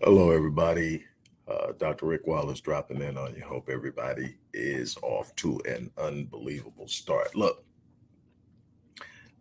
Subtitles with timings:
[0.00, 1.04] Hello, everybody.
[1.48, 2.06] Uh, Dr.
[2.06, 3.42] Rick Wallace dropping in on you.
[3.42, 7.34] Hope everybody is off to an unbelievable start.
[7.34, 7.64] Look,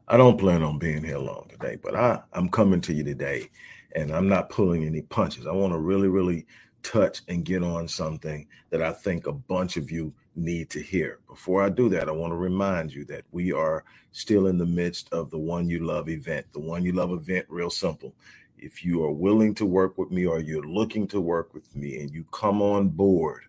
[0.08, 3.52] I don't plan on being here long today, but I, I'm coming to you today
[3.96, 5.46] and I'm not pulling any punches.
[5.46, 6.48] I want to really, really
[6.82, 11.20] touch and get on something that I think a bunch of you need to hear.
[11.28, 14.66] Before I do that, I want to remind you that we are still in the
[14.66, 16.46] midst of the One You Love event.
[16.54, 18.14] The One You Love event, real simple.
[18.58, 22.00] If you are willing to work with me or you're looking to work with me
[22.00, 23.42] and you come on board,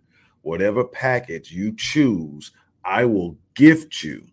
[0.43, 2.53] whatever package you choose,
[2.85, 4.27] I will gift you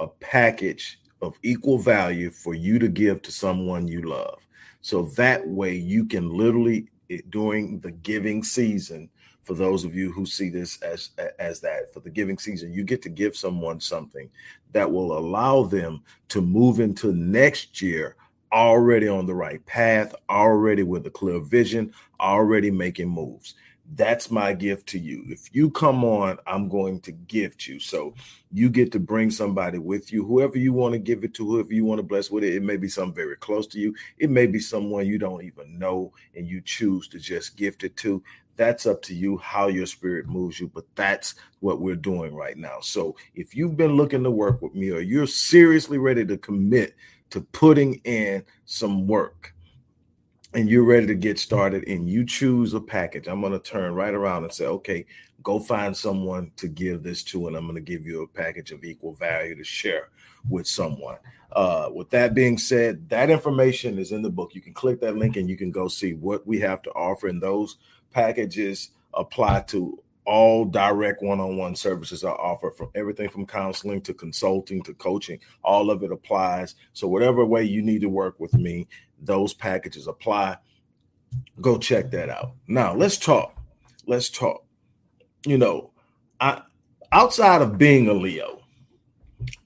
[0.00, 4.46] a package of equal value for you to give to someone you love.
[4.82, 6.88] So that way you can literally
[7.30, 9.08] during the giving season
[9.46, 12.82] for those of you who see this as as that for the giving season you
[12.82, 14.28] get to give someone something
[14.72, 18.16] that will allow them to move into next year
[18.52, 23.54] already on the right path already with a clear vision already making moves
[23.94, 25.24] that's my gift to you.
[25.28, 27.78] If you come on, I'm going to gift you.
[27.78, 28.14] So
[28.50, 31.72] you get to bring somebody with you, whoever you want to give it to, whoever
[31.72, 32.54] you want to bless with it.
[32.54, 33.94] It may be something very close to you.
[34.18, 37.96] It may be someone you don't even know and you choose to just gift it
[37.98, 38.22] to.
[38.56, 42.56] That's up to you how your spirit moves you, but that's what we're doing right
[42.56, 42.78] now.
[42.80, 46.94] So if you've been looking to work with me or you're seriously ready to commit
[47.30, 49.52] to putting in some work,
[50.54, 53.94] and you're ready to get started and you choose a package, I'm going to turn
[53.94, 55.04] right around and say, okay,
[55.42, 58.72] go find someone to give this to, and I'm going to give you a package
[58.72, 60.08] of equal value to share
[60.48, 61.18] with someone.
[61.52, 64.54] Uh, with that being said, that information is in the book.
[64.54, 67.26] You can click that link and you can go see what we have to offer,
[67.26, 67.76] and those
[68.12, 74.82] packages apply to all direct one-on-one services are offered from everything from counseling to consulting
[74.82, 76.74] to coaching all of it applies.
[76.92, 78.88] So whatever way you need to work with me
[79.20, 80.58] those packages apply.
[81.60, 82.52] Go check that out.
[82.66, 83.56] Now let's talk.
[84.06, 84.64] Let's talk.
[85.44, 85.90] You know
[86.40, 86.60] i
[87.12, 88.60] outside of being a leo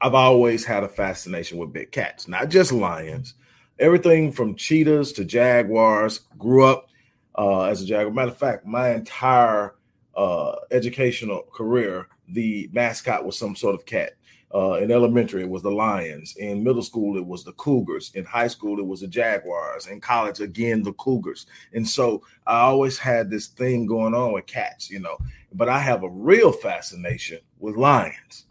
[0.03, 3.35] i've always had a fascination with big cats not just lions.
[3.79, 6.90] Everything from cheetahs to jaguars grew up
[7.37, 9.75] uh, as a jaguar matter of fact my entire
[10.17, 14.13] uh, educational career, the mascot was some sort of cat.
[14.53, 16.35] Uh, in elementary, it was the Lions.
[16.37, 18.11] In middle school, it was the Cougars.
[18.17, 19.87] In high school, it was the Jaguars.
[19.87, 21.47] In college, again, the Cougars.
[21.73, 25.19] And so I always had this thing going on with cats, you know.
[25.53, 28.47] But I have a real fascination with lions.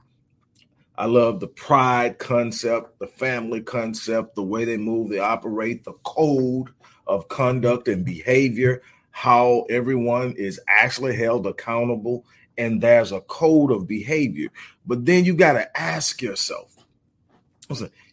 [0.97, 5.94] I love the pride concept, the family concept, the way they move, they operate, the
[6.03, 6.69] code
[7.09, 8.81] of conduct and behavior
[9.11, 12.25] how everyone is actually held accountable
[12.57, 14.49] and there's a code of behavior.
[14.85, 16.75] But then you got to ask yourself,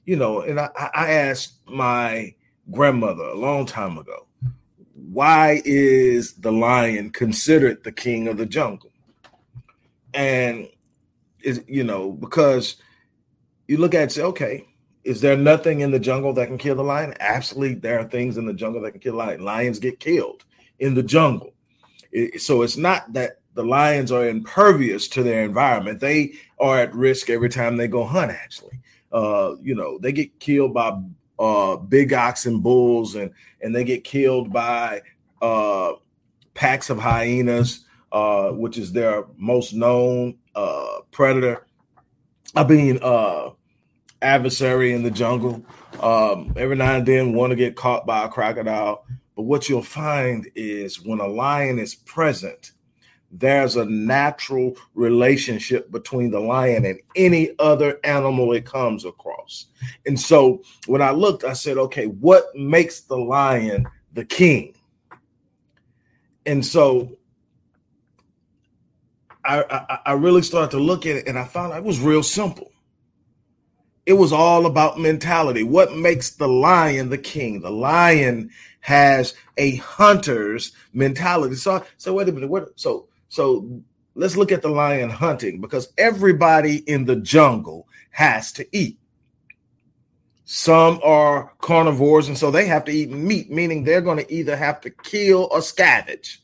[0.04, 2.34] you know, and I, I asked my
[2.70, 4.26] grandmother a long time ago,
[4.94, 8.92] why is the lion considered the king of the jungle?
[10.14, 10.68] And
[11.42, 12.76] is you know, because
[13.68, 14.65] you look at it say, okay,
[15.06, 17.14] is there nothing in the jungle that can kill the lion?
[17.20, 19.44] Absolutely, there are things in the jungle that can kill the lion.
[19.44, 20.44] Lions get killed
[20.80, 21.54] in the jungle.
[22.38, 26.00] So it's not that the lions are impervious to their environment.
[26.00, 28.80] They are at risk every time they go hunt, actually.
[29.12, 31.00] Uh, you know, they get killed by
[31.38, 33.30] uh, big oxen bulls and,
[33.60, 35.02] and they get killed by
[35.40, 35.92] uh,
[36.54, 41.64] packs of hyenas, uh, which is their most known uh, predator.
[42.56, 43.50] I mean, uh,
[44.26, 45.64] adversary in the jungle.
[46.00, 49.06] Um, every now and then, want to get caught by a crocodile.
[49.36, 52.72] But what you'll find is when a lion is present,
[53.30, 59.66] there's a natural relationship between the lion and any other animal it comes across.
[60.06, 64.74] And so when I looked, I said, okay, what makes the lion the king?
[66.46, 67.16] And so
[69.44, 72.22] I, I, I really started to look at it and I found it was real
[72.22, 72.70] simple.
[74.06, 75.64] It was all about mentality.
[75.64, 77.60] What makes the lion the king?
[77.60, 78.50] The lion
[78.80, 81.56] has a hunter's mentality.
[81.56, 82.48] So, so wait a minute.
[82.48, 82.78] What?
[82.78, 83.82] So, so
[84.14, 88.98] let's look at the lion hunting because everybody in the jungle has to eat.
[90.44, 94.56] Some are carnivores, and so they have to eat meat, meaning they're going to either
[94.56, 96.38] have to kill or scavenge.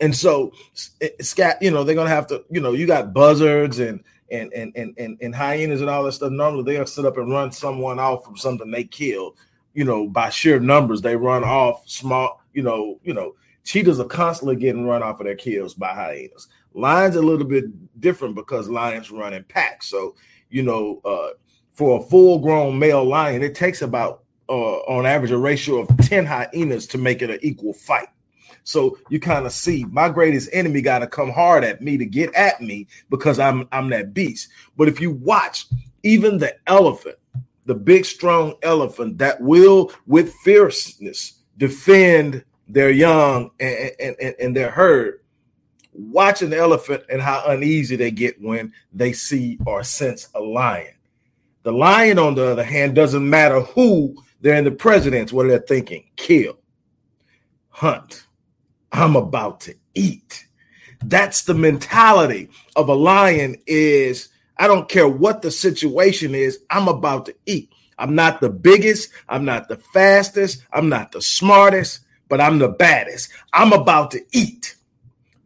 [0.00, 0.52] And so,
[1.00, 4.02] eh, scat, you know, they're going to have to, you know, you got buzzards and
[4.30, 6.32] and and and and, and hyenas and all that stuff.
[6.32, 9.36] Normally, they'll sit up and run someone off from something they killed
[9.78, 14.04] you know, by sheer numbers, they run off small, you know, you know, cheetahs are
[14.04, 16.48] constantly getting run off of their kills by hyenas.
[16.74, 17.66] Lions are a little bit
[18.00, 19.86] different because lions run in packs.
[19.86, 20.16] So,
[20.50, 21.28] you know, uh,
[21.72, 25.96] for a full grown male lion, it takes about, uh, on average, a ratio of
[25.98, 28.08] 10 hyenas to make it an equal fight.
[28.68, 32.04] So you kind of see my greatest enemy got to come hard at me to
[32.04, 34.50] get at me because I'm I'm that beast.
[34.76, 35.66] But if you watch
[36.02, 37.16] even the elephant,
[37.64, 44.70] the big strong elephant that will with fierceness defend their young and, and, and their
[44.70, 45.22] herd,
[45.94, 50.92] watch an elephant and how uneasy they get when they see or sense a lion.
[51.62, 55.58] The lion, on the other hand, doesn't matter who they're in the presidents, what they're
[55.58, 56.58] thinking, kill,
[57.70, 58.27] hunt,
[58.92, 60.46] I'm about to eat.
[61.04, 66.88] That's the mentality of a lion is I don't care what the situation is, I'm
[66.88, 67.72] about to eat.
[67.98, 72.68] I'm not the biggest, I'm not the fastest, I'm not the smartest, but I'm the
[72.68, 73.30] baddest.
[73.52, 74.76] I'm about to eat.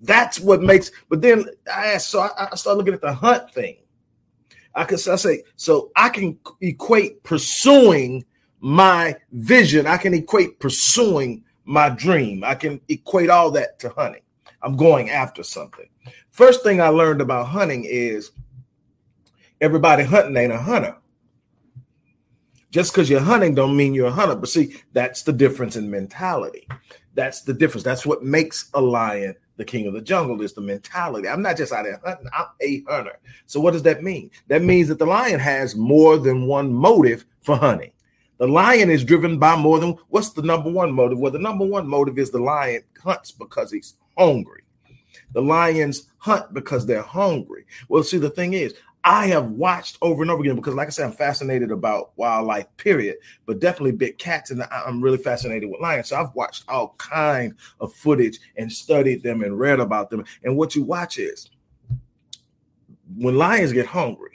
[0.00, 0.90] That's what makes.
[1.08, 3.76] But then I so I, I start looking at the hunt thing.
[4.74, 8.24] I can I say so I can equate pursuing
[8.60, 9.86] my vision.
[9.86, 12.44] I can equate pursuing my dream.
[12.44, 14.22] I can equate all that to hunting.
[14.62, 15.88] I'm going after something.
[16.30, 18.30] First thing I learned about hunting is
[19.60, 20.96] everybody hunting ain't a hunter.
[22.70, 24.34] Just because you're hunting don't mean you're a hunter.
[24.34, 26.66] But see, that's the difference in mentality.
[27.14, 27.84] That's the difference.
[27.84, 31.28] That's what makes a lion the king of the jungle is the mentality.
[31.28, 33.18] I'm not just out there hunting, I'm a hunter.
[33.46, 34.30] So what does that mean?
[34.48, 37.92] That means that the lion has more than one motive for hunting.
[38.42, 41.16] The lion is driven by more than what's the number one motive?
[41.16, 44.62] Well, the number one motive is the lion hunts because he's hungry.
[45.32, 47.66] The lions hunt because they're hungry.
[47.88, 48.74] Well, see, the thing is,
[49.04, 52.66] I have watched over and over again because, like I said, I'm fascinated about wildlife,
[52.78, 56.08] period, but definitely big cats, and I'm really fascinated with lions.
[56.08, 60.24] So I've watched all kind of footage and studied them and read about them.
[60.42, 61.48] And what you watch is
[63.14, 64.31] when lions get hungry,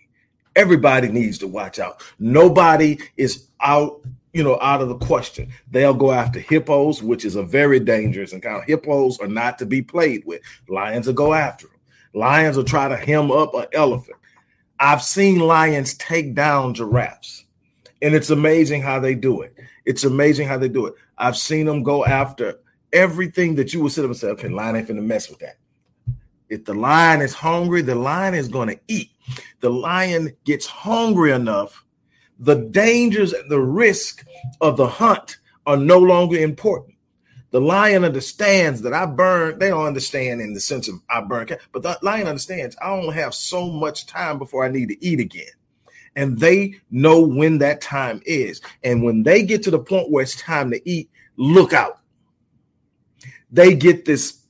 [0.57, 2.01] everybody needs to watch out.
[2.19, 4.01] Nobody is out,
[4.33, 5.53] you know, out of the question.
[5.71, 8.65] They'll go after hippos, which is a very dangerous encounter.
[8.65, 10.41] Hippos are not to be played with.
[10.67, 11.77] Lions will go after them.
[12.13, 14.17] Lions will try to hem up an elephant.
[14.79, 17.45] I've seen lions take down giraffes,
[18.01, 19.55] and it's amazing how they do it.
[19.85, 20.95] It's amazing how they do it.
[21.17, 22.59] I've seen them go after
[22.93, 25.57] everything that you would sit up and say, okay, lion ain't finna mess with that.
[26.49, 29.11] If the lion is hungry, the lion is going to eat.
[29.59, 31.83] The lion gets hungry enough,
[32.39, 34.25] the dangers and the risk
[34.61, 36.95] of the hunt are no longer important.
[37.51, 39.57] The lion understands that I burn.
[39.57, 43.15] They don't understand in the sense of I burn, but the lion understands I only
[43.15, 45.45] have so much time before I need to eat again.
[46.15, 48.61] And they know when that time is.
[48.83, 51.99] And when they get to the point where it's time to eat, look out.
[53.51, 54.41] They get this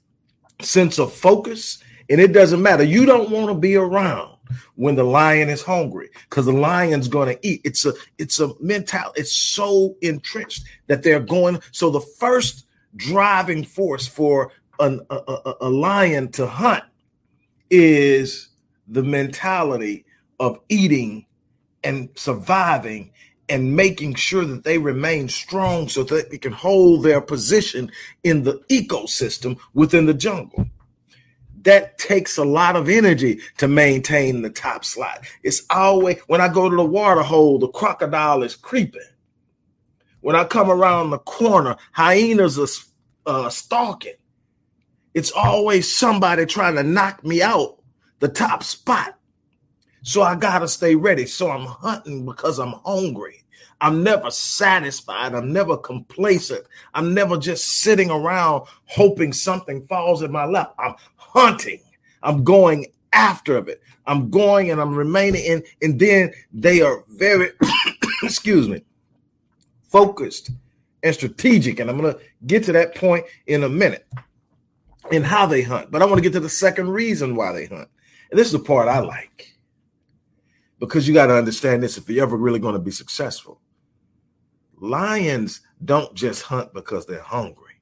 [0.62, 2.84] sense of focus and it doesn't matter.
[2.84, 4.38] You don't want to be around
[4.76, 7.62] when the lion is hungry because the lion's going to eat.
[7.64, 9.12] It's a it's a mental.
[9.16, 11.62] It's so entrenched that they're going.
[11.72, 12.66] So the first
[12.96, 16.84] driving force for an, a, a, a lion to hunt
[17.70, 18.50] is
[18.88, 20.06] the mentality
[20.40, 21.26] of eating
[21.84, 23.12] and surviving
[23.50, 27.90] and making sure that they remain strong so that they can hold their position
[28.24, 30.68] in the ecosystem within the jungle
[31.64, 35.26] that takes a lot of energy to maintain the top slot.
[35.44, 39.02] It's always when I go to the water hole, the crocodile is creeping.
[40.22, 42.68] When I come around the corner, hyenas are
[43.26, 44.16] uh, stalking.
[45.14, 47.82] It's always somebody trying to knock me out
[48.20, 49.18] the top spot.
[50.04, 51.26] So I got to stay ready.
[51.26, 53.44] So I'm hunting because I'm hungry.
[53.82, 55.36] I'm never satisfied.
[55.36, 56.66] I'm never complacent.
[56.94, 60.74] I'm never just sitting around hoping something falls in my lap.
[60.80, 60.96] I'm
[61.28, 61.82] hunting.
[62.24, 63.82] I'm going after of it.
[64.06, 67.52] I'm going and I'm remaining in, and then they are very,
[68.24, 68.84] excuse me,
[69.90, 70.52] focused
[71.04, 71.80] and strategic.
[71.80, 74.08] And I'm gonna get to that point in a minute
[75.12, 75.92] in how they hunt.
[75.92, 77.90] But I want to get to the second reason why they hunt.
[78.30, 79.54] And this is the part I like.
[80.80, 83.60] Because you got to understand this if you're ever really going to be successful.
[84.80, 87.82] Lions don't just hunt because they're hungry.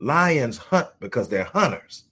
[0.00, 2.04] Lions hunt because they're hunters.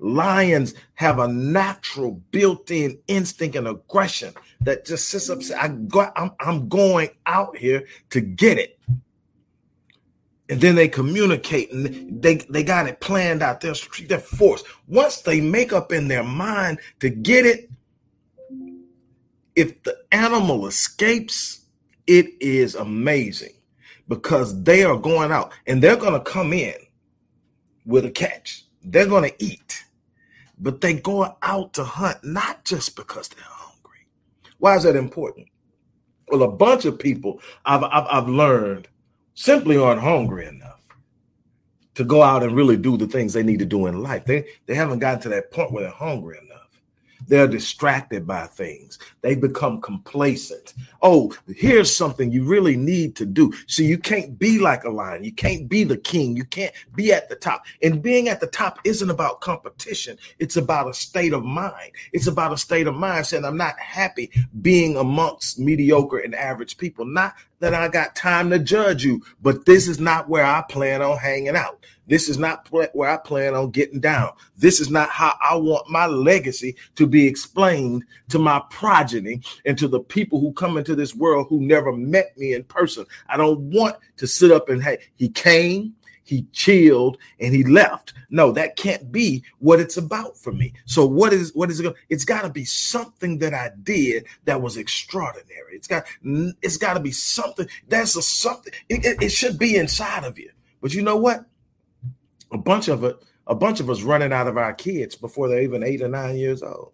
[0.00, 5.40] Lions have a natural built-in instinct and aggression that just sits up.
[5.60, 8.78] I got, I'm, I'm going out here to get it.
[10.50, 13.60] And then they communicate and they, they got it planned out.
[13.60, 13.74] They're,
[14.06, 14.62] they're force.
[14.86, 17.70] Once they make up in their mind to get it,
[19.54, 21.66] if the animal escapes,
[22.06, 23.52] it is amazing
[24.06, 26.74] because they are going out and they're going to come in
[27.84, 28.64] with a catch.
[28.82, 29.84] They're going to eat
[30.60, 34.06] but they go out to hunt not just because they're hungry.
[34.58, 35.48] Why is that important?
[36.28, 38.88] Well, a bunch of people I've, I've, I've learned
[39.34, 40.80] simply aren't hungry enough
[41.94, 44.24] to go out and really do the things they need to do in life.
[44.24, 46.47] They they haven't gotten to that point where they're hungry enough.
[47.28, 48.98] They're distracted by things.
[49.20, 50.74] They become complacent.
[51.02, 53.52] Oh, here's something you really need to do.
[53.66, 55.24] So you can't be like a lion.
[55.24, 56.36] You can't be the king.
[56.36, 57.66] You can't be at the top.
[57.82, 60.16] And being at the top isn't about competition.
[60.38, 61.92] It's about a state of mind.
[62.12, 64.30] It's about a state of mind saying, I'm not happy
[64.62, 67.04] being amongst mediocre and average people.
[67.04, 71.02] Not that I got time to judge you, but this is not where I plan
[71.02, 71.84] on hanging out.
[72.06, 74.30] This is not where I plan on getting down.
[74.56, 79.76] This is not how I want my legacy to be explained to my progeny and
[79.78, 83.04] to the people who come into this world who never met me in person.
[83.28, 85.94] I don't want to sit up and, hey, he came,
[86.28, 88.12] he chilled and he left.
[88.30, 90.74] No, that can't be what it's about for me.
[90.84, 91.84] So what is what is it?
[91.84, 95.74] Gonna, it's got to be something that I did that was extraordinary.
[95.74, 96.04] It's got
[96.62, 98.72] it's got to be something that's a something.
[98.88, 100.50] It, it, it should be inside of you.
[100.80, 101.44] But you know what?
[102.50, 103.16] a bunch of it,
[103.46, 106.36] a bunch of us running out of our kids before they're even eight or nine
[106.36, 106.92] years old.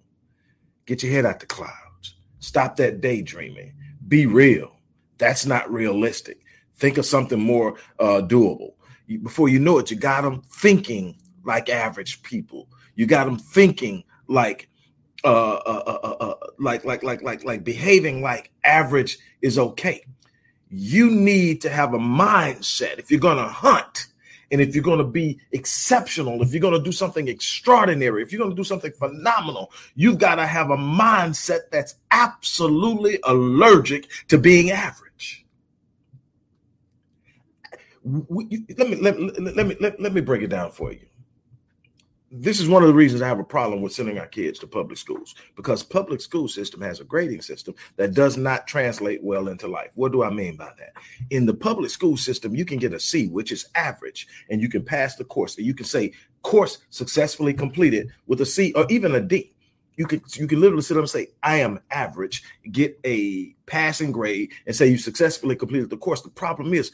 [0.87, 2.14] Get your head out the clouds.
[2.41, 3.75] Stop that daydreaming.
[4.07, 4.76] Be real.
[5.19, 6.41] That's not realistic.
[6.76, 8.75] Think of something more uh, doable.
[9.06, 12.68] Before you know it, you got them thinking like average people.
[12.94, 14.68] You got them thinking like
[15.25, 20.04] uh, uh, uh, uh, uh like like like like like behaving like average is okay.
[20.70, 24.08] You need to have a mindset if you're gonna hunt
[24.54, 28.30] and if you're going to be exceptional, if you're going to do something extraordinary, if
[28.30, 34.08] you're going to do something phenomenal, you've got to have a mindset that's absolutely allergic
[34.28, 35.13] to being average.
[38.04, 41.06] Let me let, let me let, let me break it down for you
[42.37, 44.66] this is one of the reasons I have a problem with sending our kids to
[44.66, 49.46] public schools because public school system has a grading system that does not translate well
[49.46, 49.92] into life.
[49.94, 50.94] What do I mean by that?
[51.30, 54.68] In the public school system, you can get a C, which is average, and you
[54.68, 55.56] can pass the course.
[55.56, 59.54] And you can say course successfully completed with a C or even a D.
[59.96, 62.42] You can you can literally sit up and say, I am average,
[62.73, 66.23] get a passing grade, and say you successfully completed the course.
[66.23, 66.90] The problem is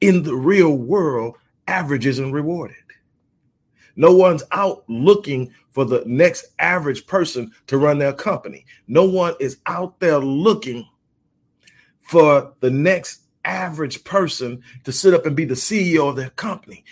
[0.00, 1.36] in the real world,
[1.66, 2.76] average isn't rewarded.
[3.96, 8.66] No one's out looking for the next average person to run their company.
[8.88, 10.86] No one is out there looking
[12.00, 16.84] for the next average person to sit up and be the CEO of their company.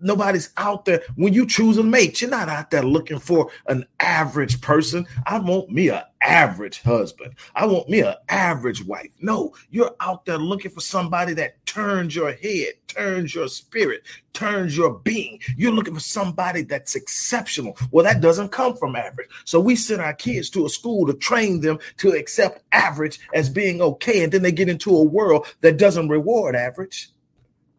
[0.00, 1.02] nobody's out there.
[1.16, 5.06] When you choose a mate, you're not out there looking for an average person.
[5.26, 7.34] I want me an average husband.
[7.54, 9.10] I want me an average wife.
[9.20, 14.76] No, you're out there looking for somebody that turns your head, turns your spirit, turns
[14.76, 15.40] your being.
[15.56, 17.76] You're looking for somebody that's exceptional.
[17.90, 19.28] Well, that doesn't come from average.
[19.44, 23.50] So we send our kids to a school to train them to accept average as
[23.50, 24.22] being okay.
[24.22, 27.10] And then they get into a world that doesn't reward average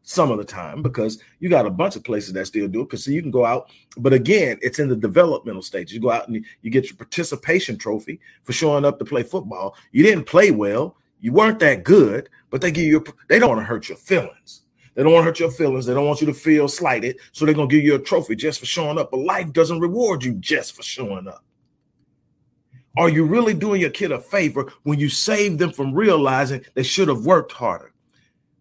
[0.03, 2.85] some of the time because you got a bunch of places that still do it.
[2.85, 6.11] Because so you can go out but again it's in the developmental stage you go
[6.11, 9.75] out and you get your participation trophy for showing up to play football.
[9.91, 10.97] You didn't play well.
[11.19, 14.61] You weren't that good but they give you they don't want to hurt your feelings.
[14.95, 15.85] They don't want to hurt your feelings.
[15.85, 18.35] They don't want you to feel slighted so they're going to give you a trophy
[18.35, 19.11] just for showing up.
[19.11, 21.43] But life doesn't reward you just for showing up
[22.99, 26.83] are you really doing your kid a favor when you save them from realizing they
[26.83, 27.91] should have worked harder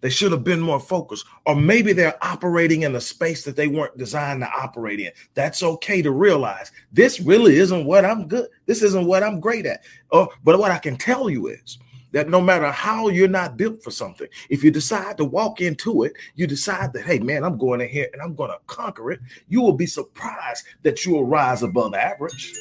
[0.01, 1.27] they should have been more focused.
[1.47, 5.11] Or maybe they're operating in a space that they weren't designed to operate in.
[5.35, 8.49] That's okay to realize this really isn't what I'm good.
[8.67, 9.85] This isn't what I'm great at.
[10.13, 11.79] Oh, but what I can tell you is
[12.13, 16.05] that no matter how you're not built for something, if you decide to walk into
[16.05, 19.11] it, you decide that, hey, man, I'm going in here and I'm going to conquer
[19.11, 22.55] it, you will be surprised that you will rise above average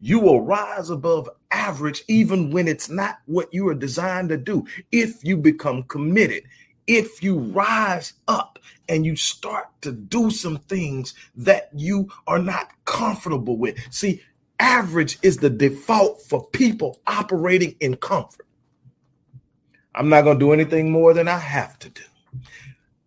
[0.00, 4.66] you will rise above average even when it's not what you are designed to do.
[4.92, 6.44] If you become committed,
[6.86, 12.70] if you rise up and you start to do some things that you are not
[12.84, 13.78] comfortable with.
[13.90, 14.22] See,
[14.58, 18.46] average is the default for people operating in comfort.
[19.94, 22.02] I'm not going to do anything more than I have to do.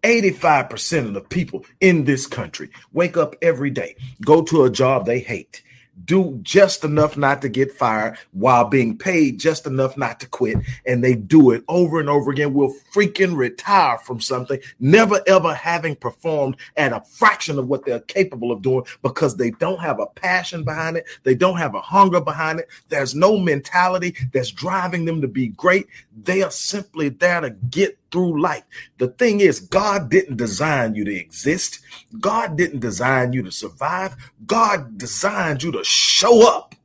[0.03, 3.95] 85% of the people in this country wake up every day,
[4.25, 5.63] go to a job they hate,
[6.05, 10.58] do just enough not to get fired while being paid just enough not to quit.
[10.86, 12.53] And they do it over and over again.
[12.53, 18.00] Will freaking retire from something, never ever having performed at a fraction of what they're
[18.01, 21.05] capable of doing because they don't have a passion behind it.
[21.24, 22.70] They don't have a hunger behind it.
[22.89, 25.88] There's no mentality that's driving them to be great.
[26.24, 28.63] They are simply there to get through life.
[28.98, 31.80] The thing is, God didn't design you to exist.
[32.20, 34.15] God didn't design you to survive.
[34.46, 36.75] God designed you to show up.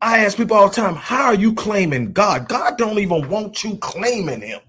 [0.00, 2.46] I ask people all the time, how are you claiming God?
[2.46, 4.60] God don't even want you claiming him.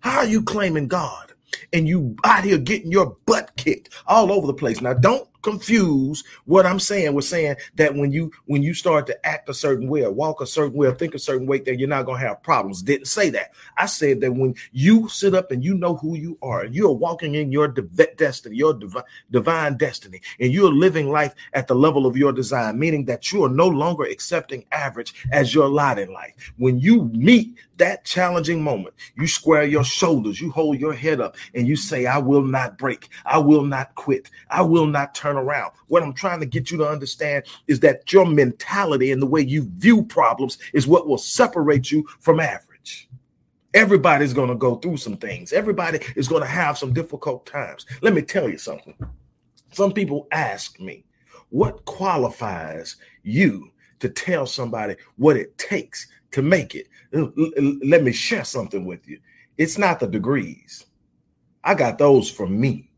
[0.00, 1.32] How are you claiming God?
[1.72, 4.80] And you out here getting your butt kicked all over the place.
[4.80, 9.26] Now, don't confuse what I'm saying with saying that when you when you start to
[9.26, 11.78] act a certain way or walk a certain way or think a certain way, that
[11.78, 12.82] you're not gonna have problems.
[12.82, 13.52] Didn't say that.
[13.76, 16.92] I said that when you sit up and you know who you are, and you're
[16.92, 22.06] walking in your destiny, your divi- divine destiny, and you're living life at the level
[22.06, 26.12] of your design, meaning that you are no longer accepting average as your lot in
[26.12, 26.52] life.
[26.56, 31.36] When you meet that challenging moment, you square your shoulders, you hold your head up,
[31.54, 35.29] and you say, I will not break, I will not quit, I will not turn
[35.36, 35.72] around.
[35.88, 39.40] What I'm trying to get you to understand is that your mentality and the way
[39.40, 43.08] you view problems is what will separate you from average.
[43.72, 47.86] Everybody's going to go through some things, everybody is going to have some difficult times.
[48.02, 48.94] Let me tell you something.
[49.72, 51.04] Some people ask me,
[51.50, 53.70] what qualifies you
[54.00, 56.88] to tell somebody what it takes to make it?
[57.12, 59.18] let me share something with you.
[59.58, 60.86] It's not the degrees.
[61.64, 62.89] I got those from me.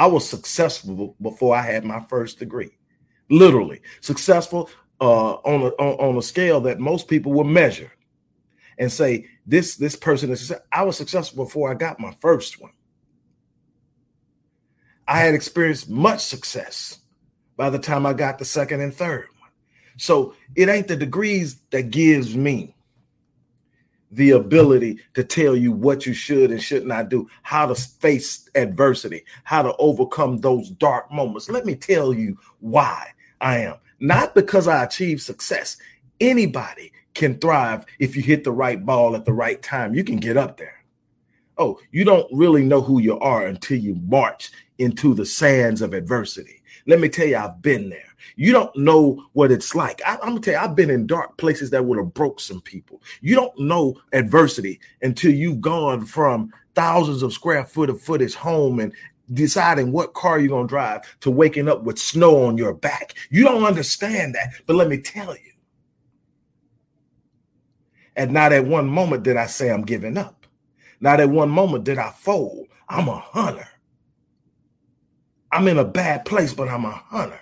[0.00, 2.70] I was successful before I had my first degree.
[3.28, 7.92] Literally successful uh, on, a, on, a scale that most people would measure
[8.78, 10.54] and say this this person is.
[10.72, 12.72] I was successful before I got my first one.
[15.06, 17.00] I had experienced much success
[17.58, 19.50] by the time I got the second and third one.
[19.98, 22.74] So it ain't the degrees that gives me
[24.10, 28.48] the ability to tell you what you should and should not do, how to face
[28.54, 31.48] adversity, how to overcome those dark moments.
[31.48, 33.08] Let me tell you why
[33.40, 33.76] I am.
[34.00, 35.76] Not because I achieved success.
[36.20, 39.94] Anybody can thrive if you hit the right ball at the right time.
[39.94, 40.84] You can get up there.
[41.58, 45.92] Oh, you don't really know who you are until you march into the sands of
[45.92, 46.59] adversity.
[46.86, 48.14] Let me tell you, I've been there.
[48.36, 50.00] You don't know what it's like.
[50.06, 52.60] I, am gonna tell you, I've been in dark places that would have broke some
[52.60, 53.02] people.
[53.20, 58.80] You don't know adversity until you've gone from thousands of square foot of footage home
[58.80, 58.92] and
[59.32, 63.14] deciding what car you're gonna drive to waking up with snow on your back.
[63.30, 65.52] You don't understand that, but let me tell you.
[68.16, 70.46] And not at one moment did I say I'm giving up.
[71.00, 72.66] Not at one moment did I fold.
[72.88, 73.68] I'm a hunter.
[75.52, 77.40] I'm in a bad place, but I'm a hunter.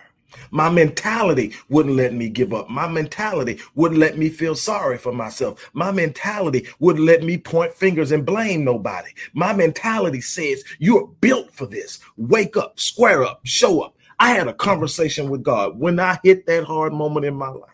[0.50, 2.70] My mentality wouldn't let me give up.
[2.70, 5.70] My mentality wouldn't let me feel sorry for myself.
[5.72, 9.10] My mentality wouldn't let me point fingers and blame nobody.
[9.34, 11.98] My mentality says, You're built for this.
[12.16, 13.96] Wake up, square up, show up.
[14.20, 17.70] I had a conversation with God when I hit that hard moment in my life.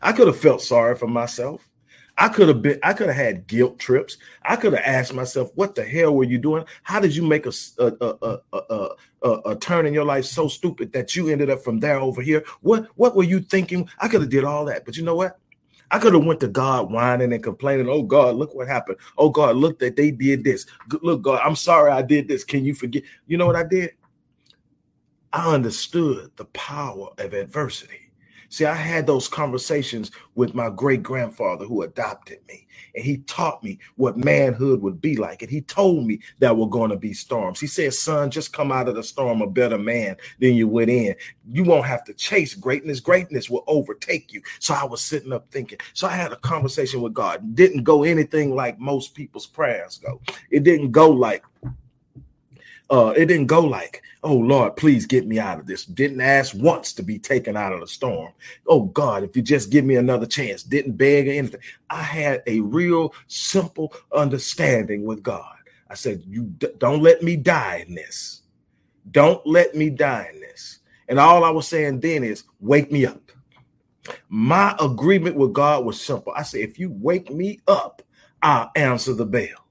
[0.00, 1.66] I could have felt sorry for myself.
[2.18, 4.18] I could have been, I could have had guilt trips.
[4.42, 6.64] I could have asked myself, what the hell were you doing?
[6.82, 8.38] How did you make a, a, a,
[9.22, 12.20] a, a, turn in your life so stupid that you ended up from there over
[12.20, 12.44] here?
[12.60, 13.88] What, what were you thinking?
[13.98, 15.38] I could have did all that, but you know what?
[15.90, 17.88] I could have went to God whining and complaining.
[17.88, 18.98] Oh God, look what happened.
[19.18, 20.66] Oh God, look that they did this.
[21.02, 22.44] Look, God, I'm sorry I did this.
[22.44, 23.02] Can you forget?
[23.26, 23.92] You know what I did?
[25.34, 28.01] I understood the power of adversity.
[28.52, 33.64] See, I had those conversations with my great grandfather who adopted me, and he taught
[33.64, 35.40] me what manhood would be like.
[35.40, 37.60] And he told me that were going to be storms.
[37.60, 40.90] He said, Son, just come out of the storm a better man than you went
[40.90, 41.14] in.
[41.48, 44.42] You won't have to chase greatness, greatness will overtake you.
[44.58, 45.78] So I was sitting up thinking.
[45.94, 47.36] So I had a conversation with God.
[47.36, 51.42] It didn't go anything like most people's prayers go, it didn't go like,
[52.92, 55.86] uh, it didn't go like, oh Lord, please get me out of this.
[55.86, 58.32] Didn't ask once to be taken out of the storm.
[58.66, 60.62] Oh God, if you just give me another chance.
[60.62, 61.60] Didn't beg or anything.
[61.88, 65.56] I had a real simple understanding with God.
[65.88, 68.42] I said, you d- don't let me die in this.
[69.10, 70.80] Don't let me die in this.
[71.08, 73.32] And all I was saying then is, wake me up.
[74.28, 76.34] My agreement with God was simple.
[76.36, 78.02] I said, if you wake me up,
[78.42, 79.66] I'll answer the bell.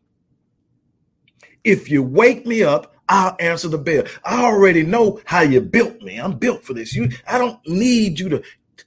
[1.64, 4.06] If you wake me up, I'll answer the bell.
[4.24, 6.16] I already know how you built me.
[6.16, 6.96] I'm built for this.
[6.96, 8.42] You, I don't need you to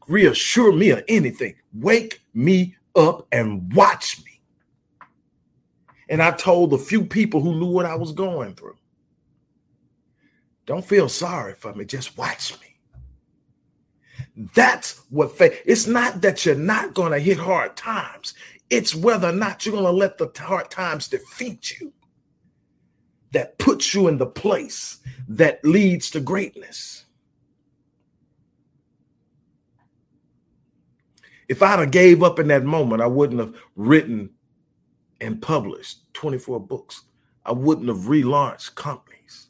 [0.09, 1.57] reassure me of anything.
[1.75, 4.41] Wake me up and watch me.
[6.09, 8.79] And I told a few people who knew what I was going through.
[10.65, 11.85] Don't feel sorry for me.
[11.85, 12.79] Just watch me.
[14.55, 15.61] That's what faith.
[15.67, 18.33] It's not that you're not going to hit hard times.
[18.71, 21.93] It's whether or not you're going to let the hard times defeat you
[23.35, 27.05] that puts you in the place that leads to greatness.
[31.49, 34.31] If I'd have gave up in that moment, I wouldn't have written
[35.21, 37.03] and published 24 books.
[37.45, 39.49] I wouldn't have relaunched companies.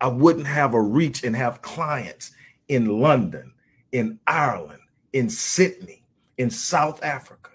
[0.00, 2.32] I wouldn't have a reach and have clients
[2.68, 3.52] in London,
[3.92, 4.82] in Ireland,
[5.12, 6.04] in Sydney,
[6.38, 7.50] in South Africa,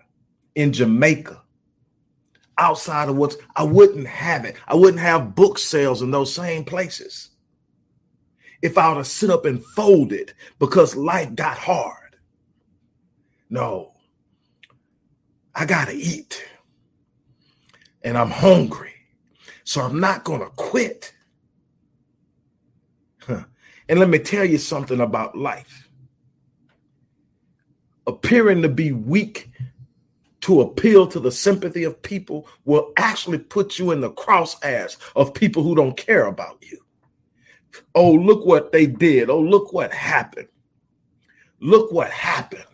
[0.56, 1.41] in Jamaica,
[2.62, 4.56] outside of what's, I wouldn't have it.
[4.67, 7.32] I wouldn't have book sales in those same places
[8.62, 12.15] if I were to sit up and fold it because life got hard.
[13.50, 13.93] No,
[15.56, 16.45] I got to eat
[18.04, 18.93] and I'm hungry.
[19.63, 21.13] So I'm not to quit.
[23.21, 23.43] Huh.
[23.89, 25.89] And let me tell you something about life.
[28.08, 29.50] Appearing to be weak
[30.41, 35.34] to appeal to the sympathy of people will actually put you in the crosshairs of
[35.34, 36.77] people who don't care about you.
[37.95, 39.30] Oh, look what they did.
[39.30, 40.47] Oh, look what happened.
[41.60, 42.65] Look what happened.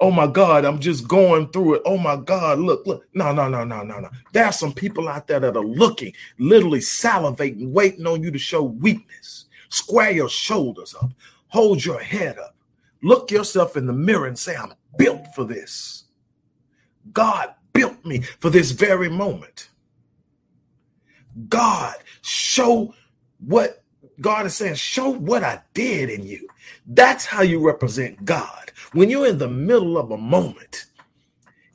[0.00, 1.82] Oh my God, I'm just going through it.
[1.84, 3.04] Oh my God, look, look.
[3.14, 4.08] No, no, no, no, no, no.
[4.32, 8.38] There are some people out there that are looking, literally salivating, waiting on you to
[8.38, 9.46] show weakness.
[9.70, 11.10] Square your shoulders up,
[11.48, 12.54] hold your head up,
[13.02, 16.04] look yourself in the mirror and say, I'm built for this.
[17.12, 19.68] God built me for this very moment.
[21.48, 22.94] God, show
[23.38, 23.84] what
[24.20, 26.48] God is saying, show what I did in you.
[26.86, 28.72] That's how you represent God.
[28.92, 30.86] When you're in the middle of a moment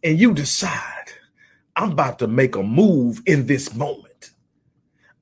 [0.03, 1.11] and you decide,
[1.75, 4.31] I'm about to make a move in this moment.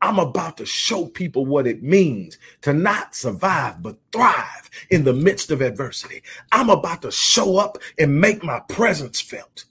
[0.02, 5.14] I'm about to show people what it means to not survive, but thrive in the
[5.14, 6.24] midst of adversity.
[6.52, 9.66] I'm about to show up and make my presence felt.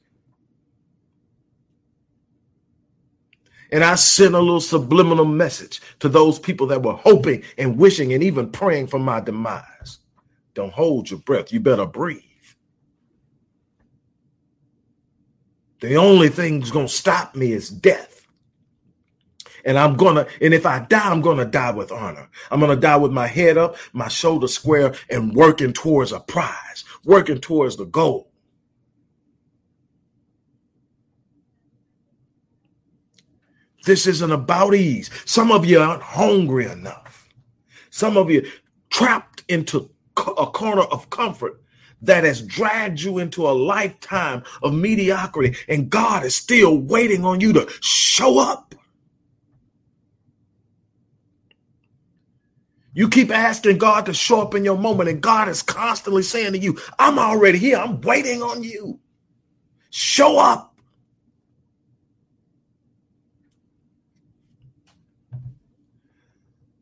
[3.72, 8.12] And I sent a little subliminal message to those people that were hoping and wishing
[8.12, 9.98] and even praying for my demise.
[10.54, 11.52] Don't hold your breath.
[11.52, 12.22] You better breathe.
[15.80, 18.26] The only thing that's going to stop me is death.
[19.64, 22.28] And I'm going to, and if I die, I'm going to die with honor.
[22.50, 26.20] I'm going to die with my head up, my shoulder square, and working towards a
[26.20, 28.29] prize, working towards the goal.
[33.84, 35.10] This isn't about ease.
[35.24, 37.28] Some of you aren't hungry enough.
[37.90, 38.48] Some of you
[38.90, 41.60] trapped into a corner of comfort
[42.02, 47.40] that has dragged you into a lifetime of mediocrity, and God is still waiting on
[47.40, 48.74] you to show up.
[52.92, 56.52] You keep asking God to show up in your moment, and God is constantly saying
[56.52, 57.76] to you, I'm already here.
[57.76, 58.98] I'm waiting on you.
[59.90, 60.69] Show up.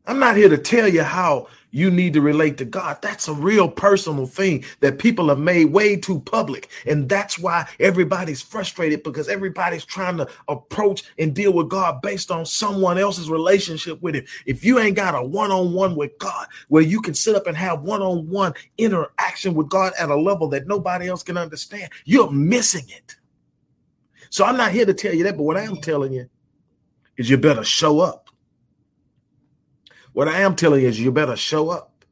[0.09, 2.97] I'm not here to tell you how you need to relate to God.
[2.99, 6.67] That's a real personal thing that people have made way too public.
[6.87, 12.31] And that's why everybody's frustrated because everybody's trying to approach and deal with God based
[12.31, 14.25] on someone else's relationship with Him.
[14.47, 17.45] If you ain't got a one on one with God where you can sit up
[17.45, 21.37] and have one on one interaction with God at a level that nobody else can
[21.37, 23.15] understand, you're missing it.
[24.31, 26.27] So I'm not here to tell you that, but what I am telling you
[27.15, 28.28] is you better show up.
[30.13, 32.05] What I am telling you is you better show up.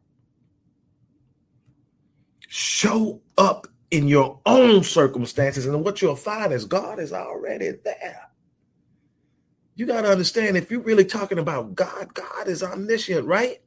[2.48, 5.66] Show up in your own circumstances.
[5.66, 8.22] And what you'll find is God is already there.
[9.76, 13.62] You got to understand if you're really talking about God, God is omniscient, right?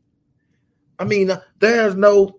[0.98, 2.38] I mean, uh, there's no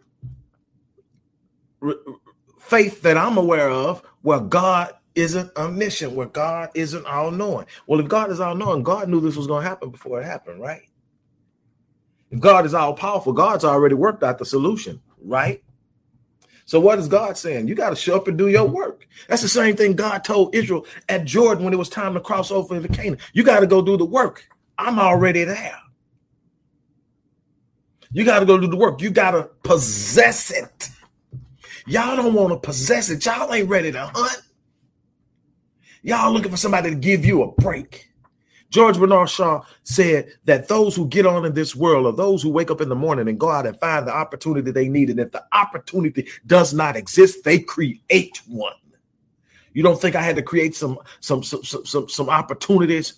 [2.60, 7.66] faith that I'm aware of where God isn't omniscient, where God isn't all knowing.
[7.88, 10.26] Well, if God is all knowing, God knew this was going to happen before it
[10.26, 10.84] happened, right?
[12.32, 15.62] If God is all powerful, God's already worked out the solution, right?
[16.66, 17.68] So what is God saying?
[17.68, 18.76] You got to show up and do your mm-hmm.
[18.76, 19.08] work.
[19.28, 22.50] That's the same thing God told Israel at Jordan when it was time to cross
[22.50, 23.20] over into Canaan.
[23.34, 24.48] You got to go do the work.
[24.78, 25.78] I'm already there.
[28.14, 29.02] You got to go do the work.
[29.02, 30.90] You got to possess it.
[31.88, 33.26] Y'all don't want to possess it.
[33.26, 34.42] Y'all ain't ready to hunt.
[36.04, 38.11] Y'all looking for somebody to give you a break.
[38.72, 42.50] George Bernard Shaw said that those who get on in this world are those who
[42.50, 45.10] wake up in the morning and go out and find the opportunity they need.
[45.10, 48.74] And if the opportunity does not exist, they create one.
[49.74, 53.16] You don't think I had to create some some some some some, opportunities,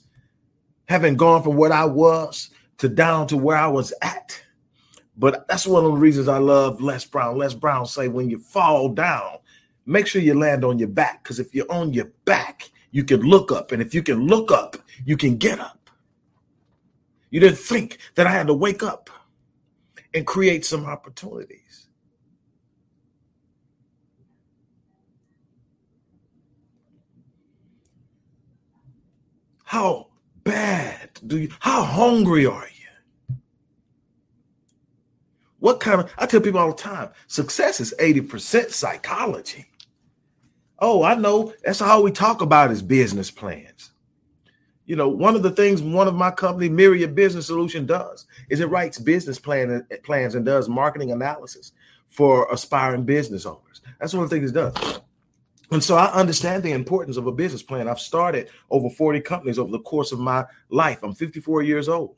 [0.87, 4.39] having gone from what I was to down to where I was at.
[5.17, 7.37] But that's one of the reasons I love Les Brown.
[7.37, 9.37] Les Brown say when you fall down,
[9.85, 11.23] make sure you land on your back.
[11.23, 13.73] Because if you're on your back, you can look up.
[13.73, 15.89] And if you can look up, you can get up.
[17.31, 19.09] You didn't think that I had to wake up
[20.13, 21.87] and create some opportunities.
[29.63, 30.09] How
[30.43, 33.35] bad do you, how hungry are you?
[35.57, 39.72] What kind of, I tell people all the time, success is 80% psychology.
[40.79, 41.53] Oh, I know.
[41.63, 43.91] That's how we talk about is business plans.
[44.85, 48.59] You know, one of the things one of my company, Myriad Business Solution, does is
[48.59, 51.71] it writes business plan, plans and does marketing analysis
[52.07, 53.81] for aspiring business owners.
[53.99, 55.01] That's one of the things it does.
[55.71, 57.87] And so I understand the importance of a business plan.
[57.87, 61.01] I've started over 40 companies over the course of my life.
[61.01, 62.15] I'm 54 years old.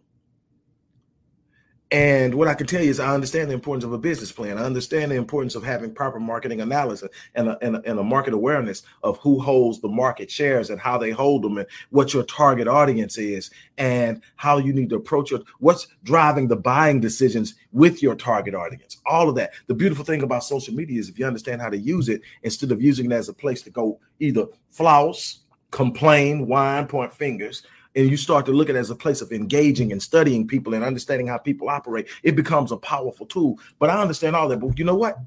[1.92, 4.58] And what I can tell you is, I understand the importance of a business plan.
[4.58, 8.04] I understand the importance of having proper marketing analysis and a, and a, and a
[8.04, 12.12] market awareness of who holds the market shares and how they hold them and what
[12.12, 15.44] your target audience is and how you need to approach it.
[15.60, 18.98] What's driving the buying decisions with your target audience?
[19.06, 19.52] All of that.
[19.68, 22.72] The beautiful thing about social media is if you understand how to use it instead
[22.72, 27.62] of using it as a place to go either flouse, complain, whine, point fingers,
[27.96, 30.74] and you start to look at it as a place of engaging and studying people
[30.74, 33.60] and understanding how people operate, it becomes a powerful tool.
[33.80, 34.60] But I understand all that.
[34.60, 35.18] But you know what?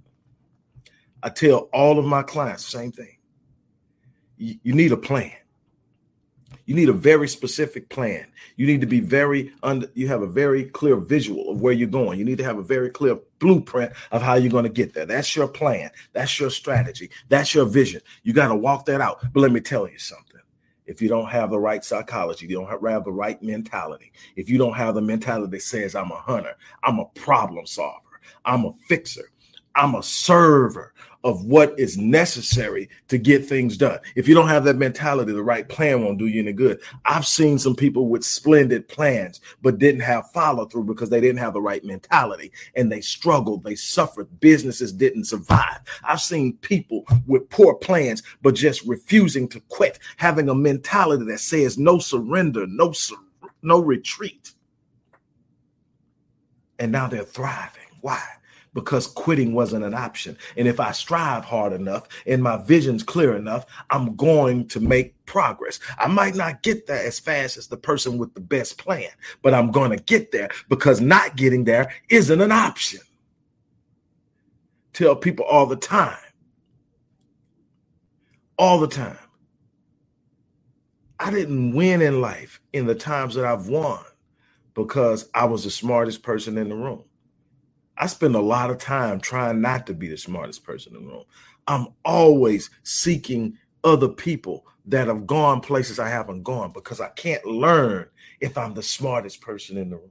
[1.23, 3.17] I tell all of my clients same thing.
[4.37, 5.33] You, you need a plan.
[6.67, 8.27] You need a very specific plan.
[8.57, 11.89] You need to be very under, you have a very clear visual of where you're
[11.89, 12.19] going.
[12.19, 15.07] You need to have a very clear blueprint of how you're going to get there.
[15.07, 15.91] That's your plan.
[16.13, 17.09] That's your strategy.
[17.31, 18.03] That's your vision.
[18.23, 19.21] You got to walk that out.
[19.33, 20.28] But let me tell you something
[20.89, 24.57] if you don't have the right psychology, you don't have, the right mentality, if you
[24.57, 28.73] don't have the mentality that says, I'm a hunter, I'm a problem solver, I'm a
[28.89, 29.31] fixer,
[29.77, 30.95] I'm a server
[31.29, 33.99] of what is necessary to get things done.
[34.17, 36.81] If you don't have that mentality, the right plan won't do you any good.
[37.05, 41.41] I've seen some people with splendid plans, but didn't have follow through because they didn't
[41.41, 45.81] have the right mentality and they struggled, they suffered, businesses didn't survive.
[46.03, 51.41] I've seen people with poor plans, but just refusing to quit, having a mentality that
[51.41, 53.17] says no surrender, no, sur-
[53.61, 54.53] no retreat.
[56.79, 57.83] And now they're thriving.
[58.01, 58.23] Why?
[58.79, 60.39] Because quitting wasn't an option.
[60.57, 65.17] And if I strive hard enough and my vision's clear enough, I'm going to make
[65.27, 65.81] progress.
[65.99, 69.09] I might not get there as fast as the person with the best plan,
[69.43, 73.01] but I'm going to get there because not getting there isn't an option.
[74.93, 76.17] Tell people all the time,
[78.61, 79.19] all the time.
[81.19, 84.05] I didn't win in life in the times that I've won
[84.75, 87.03] because I was the smartest person in the room.
[87.99, 91.11] I spend a lot of time trying not to be the smartest person in the
[91.11, 91.25] room.
[91.67, 97.45] I'm always seeking other people that have gone places I haven't gone because I can't
[97.45, 98.09] learn
[98.41, 100.11] if I'm the smartest person in the room.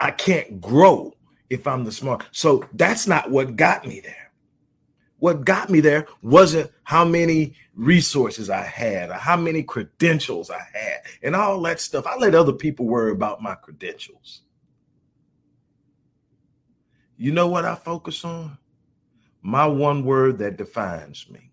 [0.00, 1.14] I can't grow
[1.50, 2.24] if I'm the smart.
[2.32, 4.32] So that's not what got me there.
[5.18, 10.60] What got me there wasn't how many resources I had or how many credentials I
[10.72, 12.06] had and all that stuff.
[12.06, 14.42] I let other people worry about my credentials.
[17.16, 18.58] You know what I focus on?
[19.42, 21.50] My one word that defines me.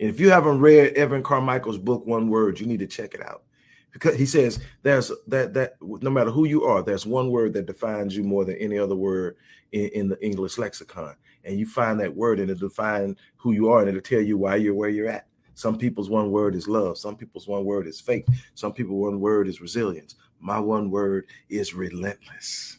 [0.00, 3.24] And if you haven't read Evan Carmichael's book, One Word, you need to check it
[3.24, 3.44] out.
[3.92, 7.66] Because he says there's that that no matter who you are, there's one word that
[7.66, 9.36] defines you more than any other word
[9.70, 11.14] in, in the English lexicon.
[11.44, 14.36] And you find that word and it'll define who you are and it'll tell you
[14.36, 15.28] why you're where you're at.
[15.54, 16.98] Some people's one word is love.
[16.98, 18.26] Some people's one word is faith.
[18.56, 20.16] Some people one word is resilience.
[20.40, 22.78] My one word is relentless.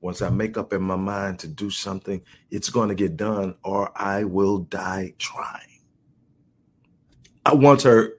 [0.00, 3.56] Once I make up in my mind to do something, it's going to get done
[3.64, 5.80] or I will die trying.
[7.44, 8.12] I once heard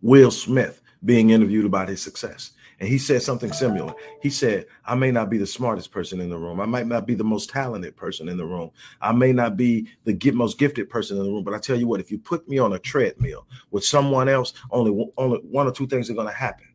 [0.00, 2.52] Will Smith being interviewed about his success.
[2.80, 3.94] And he said something similar.
[4.22, 6.60] He said, I may not be the smartest person in the room.
[6.60, 8.72] I might not be the most talented person in the room.
[9.00, 11.44] I may not be the most gifted person in the room.
[11.44, 14.54] But I tell you what, if you put me on a treadmill with someone else,
[14.72, 16.66] only, only one or two things are going to happen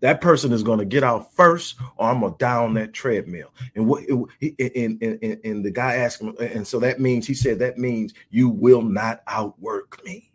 [0.00, 3.52] that person is going to get out first or i'm going to down that treadmill.
[3.74, 7.58] And what and, and, and the guy asked him and so that means he said
[7.60, 10.30] that means you will not outwork me.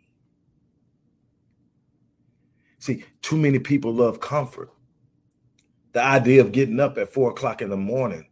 [2.78, 4.70] See too many people love comfort.
[5.92, 8.26] The idea of getting up at four o'clock in the morning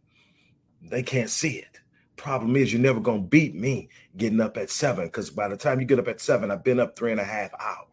[0.81, 1.79] they can't see it.
[2.17, 5.57] Problem is you're never going to beat me getting up at seven because by the
[5.57, 7.90] time you get up at seven i've been up three and a half hours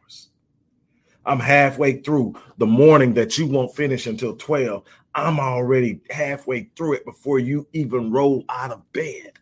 [1.26, 4.82] I'm halfway through the morning that you won't finish until 12.
[5.14, 9.32] I'm already halfway through it before you even roll out of bed.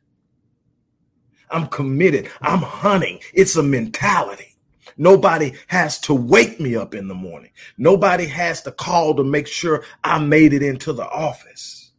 [1.51, 2.31] I'm committed.
[2.41, 3.21] I'm hunting.
[3.33, 4.57] It's a mentality.
[4.97, 7.51] Nobody has to wake me up in the morning.
[7.77, 11.93] Nobody has to call to make sure I made it into the office.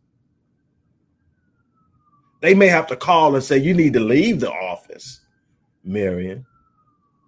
[2.42, 5.22] They may have to call and say, You need to leave the office,
[5.84, 6.46] Marion.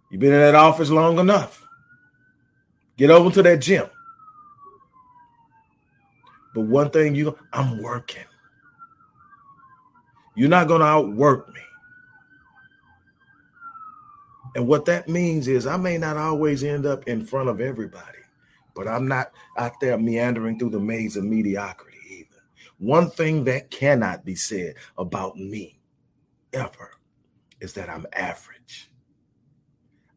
[0.09, 1.65] You've been in that office long enough.
[2.99, 3.87] Get over to that gym.
[6.53, 8.25] But one thing you, I'm working.
[10.35, 11.61] You're not going to outwork me.
[14.55, 18.19] And what that means is I may not always end up in front of everybody,
[18.75, 22.41] but I'm not out there meandering through the maze of mediocrity either.
[22.79, 25.79] One thing that cannot be said about me
[26.51, 26.91] ever
[27.61, 28.91] is that I'm average.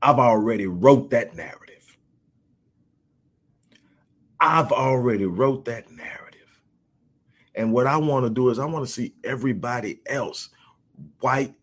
[0.03, 1.62] I've already wrote that narrative.
[4.43, 6.61] I've already wrote that narrative.
[7.55, 10.49] And what I want to do is I want to see everybody else
[11.23, 11.55] write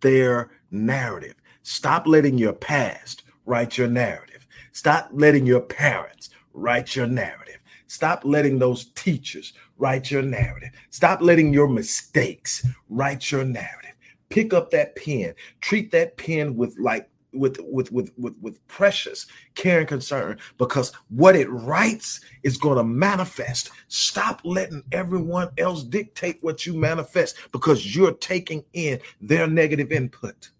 [0.00, 1.34] their narrative.
[1.64, 4.46] Stop letting your past write your narrative.
[4.72, 7.58] Stop letting your parents write your narrative.
[7.88, 10.70] Stop letting those teachers write your narrative.
[10.88, 13.94] Stop letting your mistakes write your narrative.
[14.30, 15.34] Pick up that pen.
[15.60, 20.92] Treat that pen with like with with with with with precious care and concern because
[21.08, 23.70] what it writes is going to manifest.
[23.88, 30.50] Stop letting everyone else dictate what you manifest because you're taking in their negative input.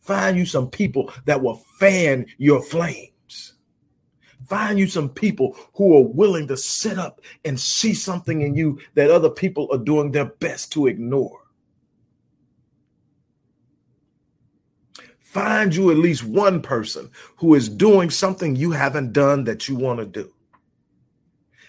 [0.00, 3.54] Find you some people that will fan your flames.
[4.46, 8.78] Find you some people who are willing to sit up and see something in you
[8.94, 11.40] that other people are doing their best to ignore
[15.28, 19.76] Find you at least one person who is doing something you haven't done that you
[19.76, 20.32] want to do.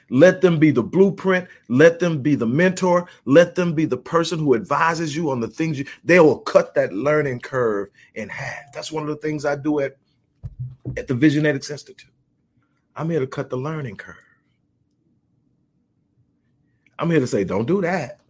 [0.10, 1.46] Let them be the blueprint.
[1.68, 3.10] Let them be the mentor.
[3.26, 6.74] Let them be the person who advises you on the things you, they will cut
[6.76, 8.72] that learning curve in half.
[8.74, 9.98] That's one of the things I do at,
[10.96, 12.12] at the Visionetics Institute.
[12.96, 14.16] I'm here to cut the learning curve.
[16.98, 18.22] I'm here to say, don't do that.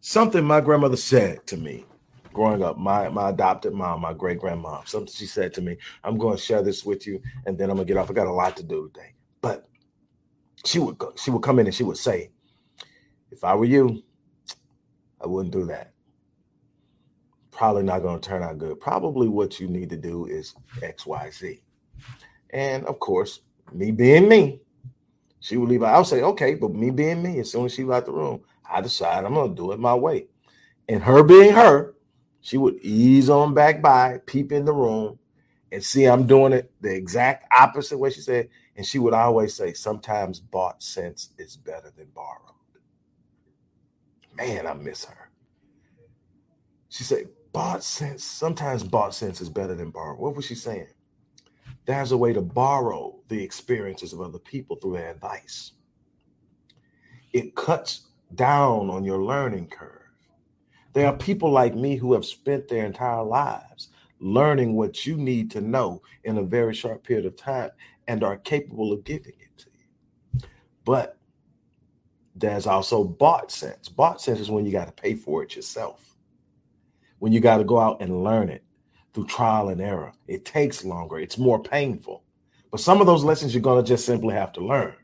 [0.00, 1.86] Something my grandmother said to me
[2.32, 6.18] growing up, my my adopted mom, my great grandma, something she said to me, I'm
[6.18, 8.10] going to share this with you, and then I'm gonna get off.
[8.10, 9.14] I got a lot to do today.
[9.40, 9.66] But
[10.64, 12.30] she would go, she would come in and she would say,
[13.30, 14.02] if I were you,
[15.20, 15.92] I wouldn't do that.
[17.50, 18.80] Probably not going to turn out good.
[18.80, 21.62] Probably what you need to do is X, Y, Z.
[22.50, 23.40] And of course,
[23.72, 24.60] me being me,
[25.40, 25.82] she would leave.
[25.82, 28.40] I'll say, okay, but me being me, as soon as she left the room,
[28.70, 30.26] I decide I'm going to do it my way.
[30.88, 31.94] And her being her,
[32.40, 35.18] she would ease on back by, peep in the room,
[35.72, 38.48] and see I'm doing it the exact opposite way she said.
[38.76, 42.54] And she would always say, sometimes bought sense is better than borrowed.
[44.34, 45.30] Man, I miss her.
[46.88, 50.18] She said, bought sense, sometimes bought sense is better than borrowed.
[50.18, 50.88] What was she saying?
[51.84, 55.72] There's a way to borrow the experiences of other people through their advice.
[57.32, 59.99] It cuts down on your learning curve
[60.92, 63.88] there are people like me who have spent their entire lives
[64.20, 67.70] learning what you need to know in a very short period of time
[68.08, 70.48] and are capable of giving it to you.
[70.84, 71.16] But
[72.34, 73.88] there's also bought sense.
[73.88, 76.16] Bought sense is when you got to pay for it yourself,
[77.18, 78.64] when you got to go out and learn it
[79.14, 80.12] through trial and error.
[80.26, 82.24] It takes longer, it's more painful.
[82.70, 84.94] But some of those lessons you're going to just simply have to learn.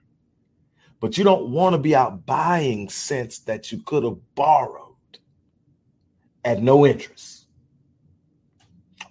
[1.00, 4.85] But you don't want to be out buying sense that you could have borrowed
[6.46, 7.46] at no interest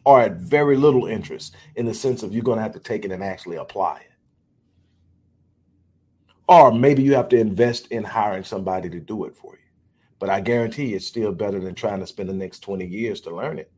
[0.06, 3.04] or at very little interest in the sense of you're going to have to take
[3.04, 4.12] it and actually apply it.
[6.48, 9.60] Or maybe you have to invest in hiring somebody to do it for you.
[10.18, 13.36] But I guarantee it's still better than trying to spend the next 20 years to
[13.36, 13.72] learn it.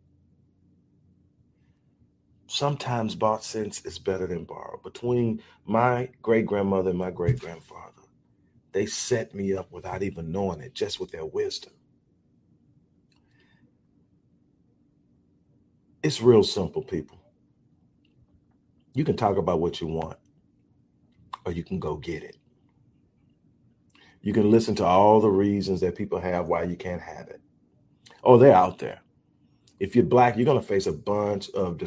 [2.45, 4.83] Sometimes bought sense is better than borrowed.
[4.83, 8.03] Between my great grandmother and my great grandfather,
[8.71, 11.73] they set me up without even knowing it, just with their wisdom.
[16.07, 17.19] It's real simple, people.
[18.93, 20.17] You can talk about what you want,
[21.45, 22.37] or you can go get it.
[24.21, 27.41] You can listen to all the reasons that people have why you can't have it.
[28.23, 29.01] Oh, they're out there.
[29.81, 31.77] If you're black, you're going to face a bunch of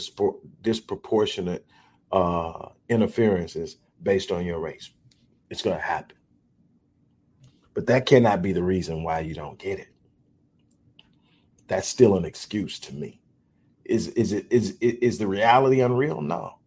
[0.61, 1.64] disproportionate
[2.12, 4.91] uh, interferences based on your race.
[5.49, 6.18] It's going to happen.
[7.73, 9.89] But that cannot be the reason why you don't get it.
[11.68, 13.20] That's still an excuse to me.
[13.91, 16.20] Is is it is is the reality unreal?
[16.20, 16.61] No.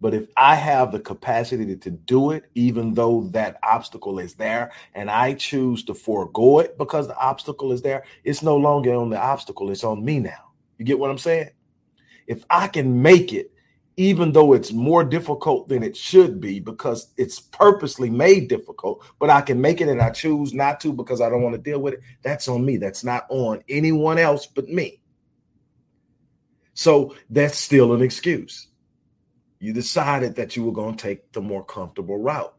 [0.00, 4.34] But if I have the capacity to, to do it, even though that obstacle is
[4.34, 8.92] there, and I choose to forego it because the obstacle is there, it's no longer
[8.94, 10.52] on the obstacle, it's on me now.
[10.76, 11.50] You get what I'm saying?
[12.26, 13.52] If I can make it,
[13.96, 19.30] even though it's more difficult than it should be because it's purposely made difficult, but
[19.30, 21.78] I can make it and I choose not to because I don't want to deal
[21.78, 22.76] with it, that's on me.
[22.76, 25.00] That's not on anyone else but me.
[26.74, 28.68] So that's still an excuse.
[29.60, 32.54] You decided that you were going to take the more comfortable route.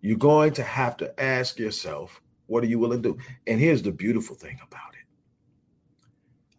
[0.00, 3.18] You're going to have to ask yourself, what are you willing to do?
[3.46, 5.06] And here's the beautiful thing about it.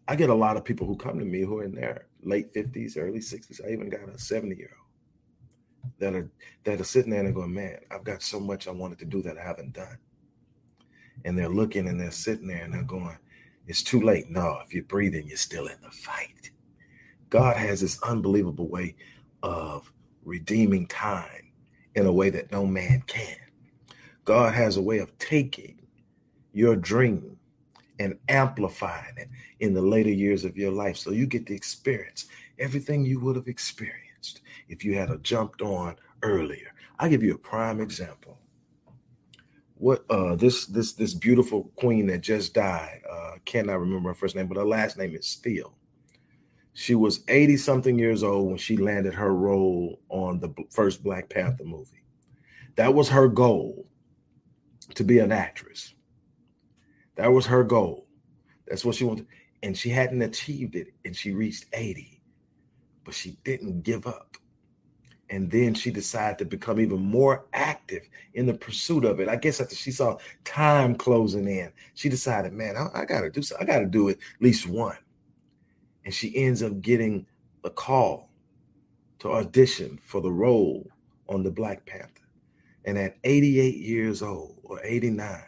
[0.08, 2.52] I get a lot of people who come to me who are in their late
[2.52, 3.64] 50s, early 60s.
[3.64, 6.30] I even got a 70 year old that are
[6.64, 9.22] that are sitting there and going, Man, I've got so much I wanted to do
[9.22, 9.98] that I haven't done.
[11.24, 13.16] And they're looking and they're sitting there and they're going,
[13.66, 14.30] It's too late.
[14.30, 16.50] No, if you're breathing, you're still in the fight.
[17.30, 18.96] God has this unbelievable way
[19.42, 19.92] of
[20.24, 21.52] redeeming time
[21.94, 23.36] in a way that no man can.
[24.24, 25.80] God has a way of taking
[26.52, 27.36] your dream
[27.98, 29.28] and amplifying it
[29.60, 32.26] in the later years of your life so you get to experience
[32.58, 36.72] everything you would have experienced if you had a jumped on earlier.
[36.98, 38.38] I'll give you a prime example.
[39.78, 44.34] What uh this this this beautiful queen that just died, uh cannot remember her first
[44.34, 45.76] name, but her last name is Steel.
[46.72, 51.30] She was 80 something years old when she landed her role on the first Black
[51.30, 52.04] Panther movie.
[52.76, 53.86] That was her goal
[54.94, 55.94] to be an actress.
[57.16, 58.06] That was her goal.
[58.66, 59.26] That's what she wanted.
[59.62, 62.20] And she hadn't achieved it and she reached 80,
[63.04, 64.36] but she didn't give up.
[65.28, 69.28] And then she decided to become even more active in the pursuit of it.
[69.28, 73.30] I guess after she saw time closing in, she decided, man, I, I got to
[73.30, 73.56] do so.
[73.58, 74.96] I got to do it at least one
[76.06, 77.26] and she ends up getting
[77.64, 78.30] a call
[79.18, 80.88] to audition for the role
[81.28, 82.22] on the Black Panther.
[82.84, 85.42] And at 88 years old or 89,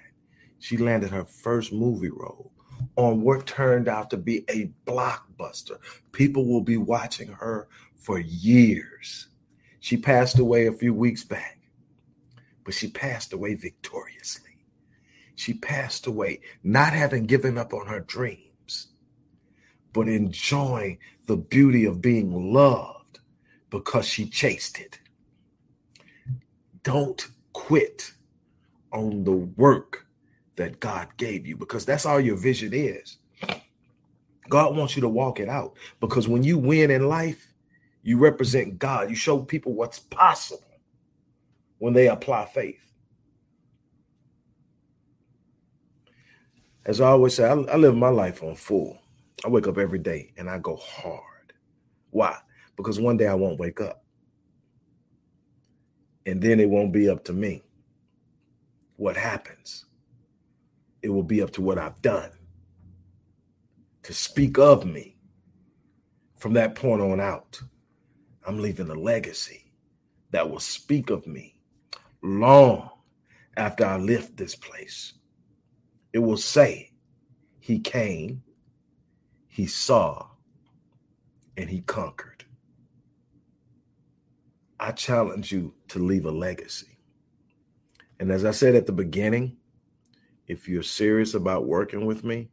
[0.59, 2.51] she landed her first movie role
[2.97, 5.79] on what turned out to be a blockbuster.
[6.11, 9.29] People will be watching her for years.
[9.81, 11.61] She passed away a few weeks back,
[12.65, 14.49] but she passed away victoriously.
[15.37, 18.89] She passed away not having given up on her dreams,
[19.93, 23.21] but enjoying the beauty of being loved
[23.71, 24.99] because she chased it.
[26.83, 28.13] Don't quit
[28.93, 30.07] on the work
[30.57, 33.19] that God gave you because that's all your vision is.
[34.49, 37.48] God wants you to walk it out because when you win in life,
[38.09, 39.11] you represent God.
[39.11, 40.81] You show people what's possible
[41.77, 42.81] when they apply faith.
[46.87, 48.99] As I always say, I, I live my life on full.
[49.45, 51.53] I wake up every day and I go hard.
[52.09, 52.35] Why?
[52.79, 54.03] Because one day I won't wake up.
[56.25, 57.63] And then it won't be up to me.
[58.97, 59.85] What happens?
[61.03, 62.31] It will be up to what I've done
[64.05, 65.19] to speak of me.
[66.37, 67.61] From that point on out,
[68.49, 69.71] I'm leaving a legacy
[70.33, 71.61] that will speak of me
[72.23, 72.91] long
[73.57, 75.13] after I left this place.
[76.13, 76.91] It will say,
[77.61, 78.43] He came
[79.59, 80.25] he saw
[81.57, 82.45] and he conquered.
[84.79, 87.01] I challenge you to leave a legacy.
[88.21, 89.57] And as I said at the beginning,
[90.47, 92.51] if you're serious about working with me,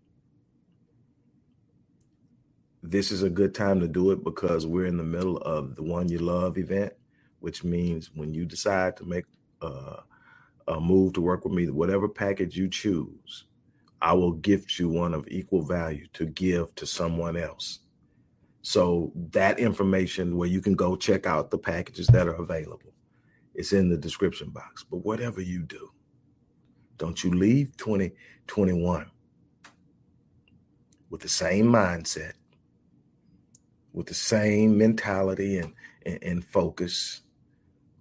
[2.90, 5.84] this is a good time to do it because we're in the middle of the
[5.84, 6.94] One You Love event,
[7.40, 9.26] which means when you decide to make
[9.62, 9.98] uh,
[10.68, 13.46] a move to work with me, whatever package you choose,
[14.02, 17.80] I will gift you one of equal value to give to someone else.
[18.62, 22.94] So that information where you can go check out the packages that are available.
[23.54, 24.84] It's in the description box.
[24.84, 25.92] But whatever you do,
[26.98, 29.10] don't you leave 2021
[31.10, 32.34] with the same mindset,
[33.96, 35.74] with the same mentality and,
[36.06, 37.22] and, and focus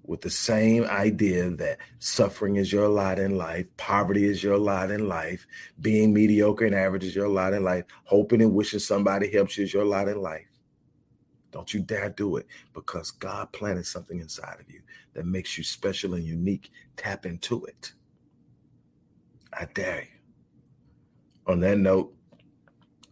[0.02, 4.90] with the same idea that suffering is your lot in life, poverty is your lot
[4.90, 5.46] in life,
[5.80, 9.64] being mediocre and average is your lot in life, hoping and wishing somebody helps you
[9.64, 10.48] is your lot in life.
[11.52, 14.80] Don't you dare do it because God planted something inside of you
[15.14, 16.72] that makes you special and unique.
[16.96, 17.92] Tap into it.
[19.52, 20.20] I dare you.
[21.46, 22.12] On that note,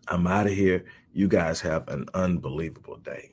[0.09, 0.85] I'm out of here.
[1.13, 3.31] You guys have an unbelievable day.